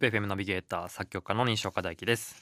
[0.00, 2.34] ZIPFM ナビゲーター作曲家の西岡大樹です。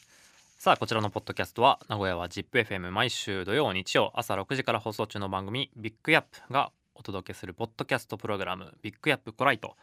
[0.61, 9.75] さあこちらのポッドキャストは名古屋は ZIPFM 毎週土曜日曜朝6時から放送中の番組ビッグヤップがお届けするポッドキャストプログラムビッグヤップコライト。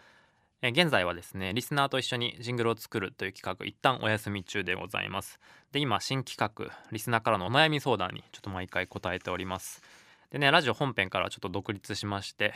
[0.62, 5.42] え現在はですねリスナーと一緒にジングルを作るという企画一旦お休み中でございます。
[5.74, 9.82] で今新企画リスナーからのお悩み相談にちょっと毎回答えております。
[10.30, 12.54] でねラジオ本編からちょっと独立しまして、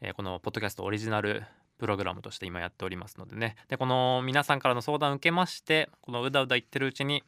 [0.00, 1.44] えー、このポッドキャストオリジナル
[1.84, 3.56] プログラムとして今やっておりますのでね。
[3.68, 7.22] でこの皆さんからの相談を受けましてこのうだうだ言ってるうちに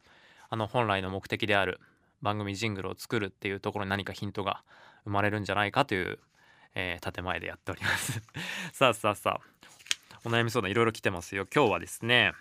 [0.49, 1.79] あの本来の目的である
[2.23, 4.63] 番組ジングルを作るっていうところに何かヒントが
[5.03, 6.17] 生まれるんじゃないかという、
[6.73, 8.19] えー、建前でやっております。
[8.73, 9.67] さあさあさあ。
[10.25, 11.45] お悩み相談いろいろ来てますよ。
[11.53, 12.33] 今日はですね、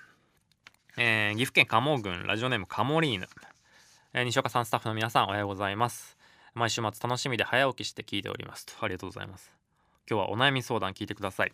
[0.96, 3.28] えー、岐阜県鴨郡ラジオネームカモリーヌ、
[4.14, 6.16] えー、西岡さんスタッフの皆さんおはようございます。
[6.54, 8.72] 毎週末楽しみで早起きして聞いておりますと。
[8.80, 9.52] ありがとうございます。
[10.08, 11.52] 今日はお悩み相談聞いてください。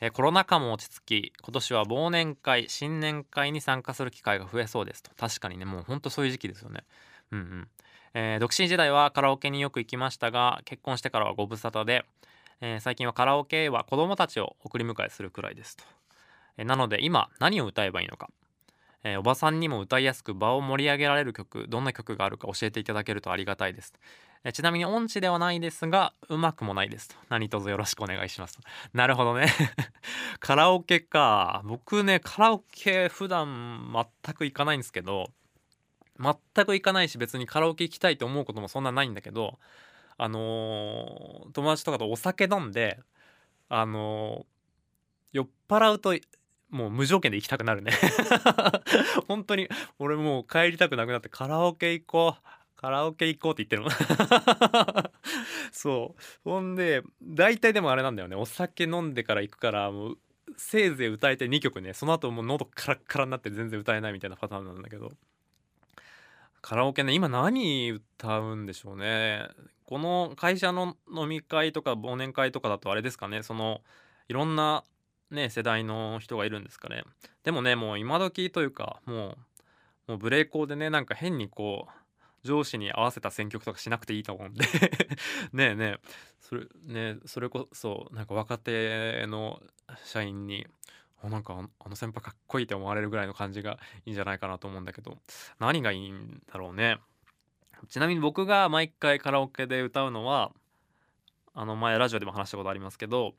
[0.00, 5.10] え、コロナ禍も落ち着き今年は忘年会新年会に参加する機会が増えそうですと。
[5.16, 6.84] 確かにねもうほんとそういう時期ですよね。
[7.32, 7.68] うんうん。
[8.14, 12.04] えー、独身時代はカラオケによく行きましたが結婚してからはご無沙汰で、
[12.60, 15.84] えー、最近はカラオケは子供たちを送り迎えするくらいですと、
[16.56, 18.30] えー、なので今何を歌えばいいのか、
[19.04, 23.94] えおばさんにも歌いやすく場を盛り上げられる曲どんな曲があるか教えていただけるとありがたいです。
[24.42, 27.16] えちなみに音痴ではないですがうまくもないですと。
[27.28, 28.62] 何卒よろしくお願いしますと。
[28.94, 29.48] なるほどね。
[30.40, 31.60] カラオケか。
[31.64, 33.92] 僕ねカラオケ普段
[34.24, 35.30] 全く行かないんですけど
[36.18, 39.58] 全く行かないし別にカラオケ行きたいと思うこともそんなないんだけど
[40.16, 42.98] あのー、友達とかとお酒飲んで
[43.68, 46.14] あのー、酔っ払うと
[46.70, 47.92] もう無条件で行きたくなるね。
[49.26, 52.59] 本当に俺もう帰りたくなくなってカラオケ行こう。
[52.80, 53.90] カラオケ行こうって言ってるの。
[55.70, 56.22] そう。
[56.44, 58.36] ほんで大体でもあれなんだよね。
[58.36, 60.18] お酒飲んでから行くからもう
[60.56, 61.92] せいぜい歌えて2曲ね。
[61.92, 65.10] その後もう喉カラッカラになって全然歌えないみたいなパターンなんだけど。
[66.62, 69.46] カラオケね今何歌うんでしょうね。
[69.84, 73.42] この会社の飲み会とか忘年会とかだとあれですかね。
[73.42, 73.82] その
[74.28, 74.84] いろんな
[75.30, 77.04] ね世代の人がいるんですかね。
[77.44, 79.36] でもねもう今時というかも
[80.08, 81.99] うもうブレイコーでねなんか変にこう
[82.42, 84.64] 上司に合わせた選曲とかしなくていいと思うんで。
[85.52, 86.00] ねえねえ。
[86.40, 89.62] それねそれこそなんか若手の
[90.04, 90.66] 社員に
[91.22, 95.18] なんかあの先輩かっこいいって思われるぐらいの感じがいいんじゃないかなと思うんだけど。
[95.58, 96.98] 何がいいんだろうね。
[97.88, 100.52] ちなみに僕が毎回カラオケで歌うのは
[101.54, 103.34] あの前ラジオでも話したことありますけど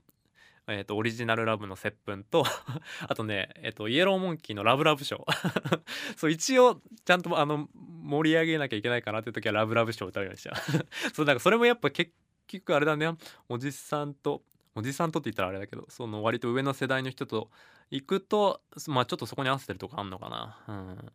[0.67, 2.45] えーと、オリジナルラブの接吻と
[3.07, 5.81] あとね、えーと、イエローモンキーのラブラブショー。
[6.15, 10.55] そう一応ちゃんとあの盛り上げなきゃいけないかなっていう時はラブラブショーを歌うようにしちゃう。
[11.13, 12.11] そうだかそれもやっぱ結
[12.47, 13.11] 局あれだね。
[13.49, 14.43] おじさんと
[14.75, 17.49] おじさんとって言ったらあれだけどその割と上の世代の人と
[17.89, 20.57] 行くとまあちょっとそこに合わせてるとこあんのかな。
[20.67, 21.11] うん。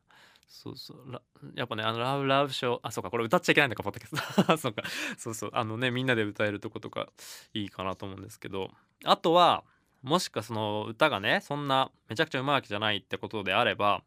[0.47, 1.23] そうそう。
[1.55, 4.57] やっぱねあのラブラブショーあそうかこれ歌っちゃいけないんだかポッドキャスト。
[4.59, 4.83] そうか。
[5.19, 5.51] そうそう。
[5.53, 7.09] あのねみんなで歌えるとことか
[7.53, 8.71] いいかなと思うんですけど。
[9.05, 9.65] あとは
[10.03, 14.03] もしかその歌がねそんなめちゃくちゃうまいわけじゃないってことであれば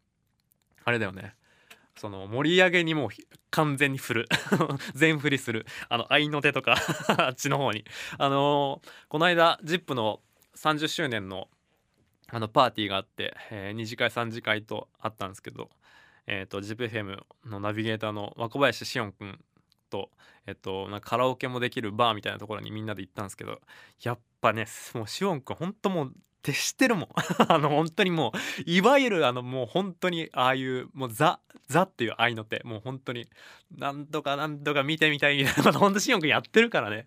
[0.86, 1.36] あれだよね。
[1.96, 3.10] その盛り上げにもう
[3.52, 4.30] 完全に振る。
[4.96, 5.66] 全振りする。
[5.90, 6.78] あの合いの手とか
[7.18, 7.84] あっちの方に。
[8.18, 10.22] あのー、この間 ZIP の
[10.56, 11.50] 30周年の
[12.32, 15.70] あのパーティーがあって、えー、2次会3次会とあったんですけど
[16.28, 19.40] えーと、ZIPFM のナビゲーターの若林しおんくん
[19.90, 20.10] と、
[20.46, 23.60] えっと、なんかカラオケもできるバーみたいなところにみんなで行ったんですけど
[24.04, 27.10] やっぱねもうしおんくんほんともう徹してるもん。
[27.52, 28.32] あの本当にも
[28.66, 32.62] ういわゆるあのもう本当にああいうもうザザっていう愛の手。
[32.64, 33.28] もう本当に
[33.76, 35.64] なんとかなんとか見てみたいみたいな。
[35.64, 37.06] ことほんとしおんくんやってるからね。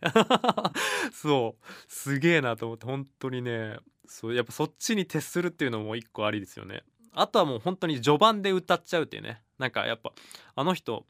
[1.13, 1.65] そう。
[1.89, 6.83] すげえなと思って本当にねそうやっぱそっちに徹するっていうのも一個ありですよね。
[7.13, 9.43] あとはもう本当に序盤で歌っちゃうっていうね。
[9.59, 10.13] なんかやっぱ
[10.57, 11.05] あの人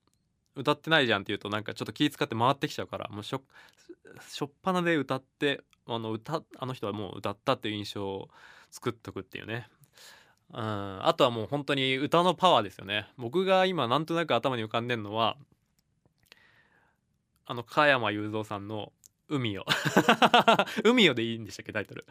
[0.54, 3.40] 歌ってないじゃんっていうとなんかちょっと気使って回ってきちゃうからもうしょ
[4.44, 8.28] っぱなで歌ってあの歌あの人はもう歌ったっていう印象を
[8.70, 9.68] 作っとくっていうね。
[10.52, 11.06] うん。
[11.06, 13.08] あとはもう本当に歌のパワーですよね。
[13.16, 15.36] 僕が今なんとなく頭に浮かんでるのは
[17.46, 18.92] あの加山雄三さんの
[19.28, 19.64] 「海よ」
[20.84, 22.06] 「海よ」でいいんでしたっけタイトル。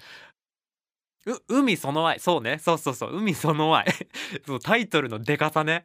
[1.47, 2.19] 海その愛。
[2.19, 2.57] そうね。
[2.59, 3.15] そうそうそう。
[3.15, 3.85] 海その愛。
[4.45, 5.83] そうタイトルのでかさね。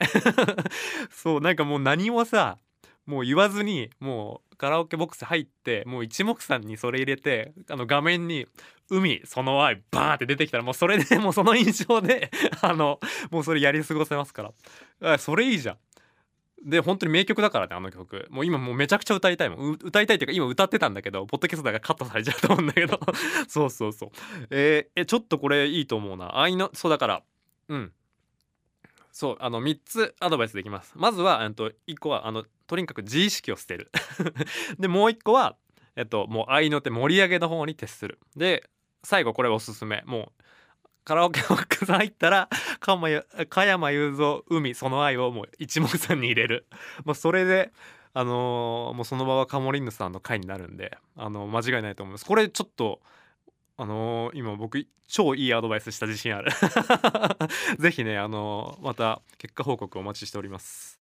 [1.10, 2.58] そうなんかもう何もさ
[3.06, 8.46] もう言わずにもうカラオケボックス入ってもう一目散にそれ入れてあの画面に
[8.88, 12.30] 「海その愛」バーンって出てきたらもうそれでもうその印象で
[12.62, 12.98] あの
[13.30, 14.50] もうそれやり過ごせますか
[15.00, 15.18] ら。
[15.18, 15.76] それいいじゃん。
[16.66, 18.26] で本当に名曲だからねあの曲。
[18.28, 19.78] もう今もうめちゃくちゃ歌いたいもん。
[19.80, 22.98] 歌いたいっていうか今歌ってたんだけどポッドキャストだからカットされちゃうと思うんだけど。
[23.46, 24.10] そうそうそう。
[24.50, 26.40] えー、えちょっとこれいいと思うな。
[26.40, 27.22] 愛のそうだから。
[27.68, 27.92] うん。
[29.12, 30.92] そうあの3つアドバイスできます。
[30.96, 33.92] まずは、えっと、1個はあのとにかく自意識を捨てる。
[34.80, 35.56] でもう1個は、
[35.94, 38.18] えっと、もう愛の手盛り上げの方に徹する。
[38.34, 38.68] で
[39.04, 40.02] 最後これおすすめ。
[40.04, 40.42] もう
[41.06, 42.48] カラオケボックス入ったら
[42.80, 46.66] 加山雄三海その愛をもう一目散に入れる。
[47.04, 47.70] もうそれで
[48.12, 52.24] あのー、もうその場はカモリンヌさんの回になるんで、あのー、間違いないと思います。
[52.24, 53.00] これちょっと
[53.76, 56.50] あのー、今僕超いいアドバイスした自信ある。
[57.78, 61.05] 是非ねあのまた結果報告お待ちしております。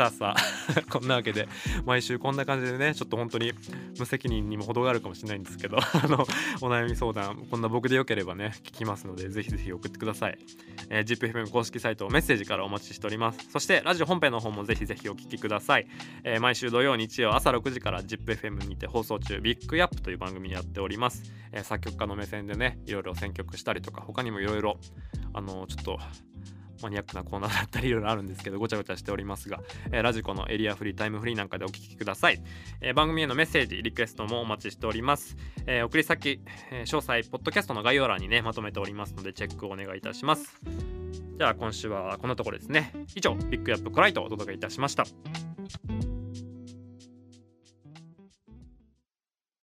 [0.00, 1.46] さあさあ こんなわけで
[1.84, 3.52] 毎週こんな感じでねちょっと本当に
[3.98, 6.26] 無責任にも程があるかもしれないんですけど あの
[6.62, 10.38] お悩み相談こんな僕でよければね聞きますのでぜひぜひ送ってください、
[10.88, 13.50] えー、ZIPFM 公式サイトメッセージからお待ちしております。
[13.50, 15.86] そしてラジオ本編の方もぜひぜひお聞きください、
[16.24, 24.78] えー、毎週土曜日曜朝6時から ZIPFM にて放送中ビッグアップという番組やっております、えー、作曲家の目線でねいろいろ選曲したりとか他にもいろいろ
[25.34, 25.98] あのちょっと
[26.82, 29.60] マニアックなコーナーだったりいろいろあるんですけどごちゃごちゃしておりますが、
[29.92, 32.42] えー、ラジコのエリアフリータイムフリーなんかでお聞きください、
[32.80, 35.36] えー、番組へのメッセージリクエストもお待ちしております、
[35.66, 36.40] えー、送り先、
[36.70, 40.60] え詳細ポッドキャストの概要欄にねまとめておりますのでチェックをお願いいたします。
[41.40, 42.92] じゃあ今週はこんなところですね。
[43.14, 45.04] 以上ビッグアップコライトをお届けいたしました。